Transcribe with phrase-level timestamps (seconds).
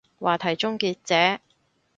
[0.17, 1.41] 話題終結者